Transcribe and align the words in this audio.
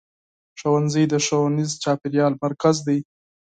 ښوونځی 0.59 1.03
د 1.09 1.13
ښوونیز 1.25 1.71
چاپېریال 1.83 2.33
مرکز 2.43 2.77
دی. 2.87 2.99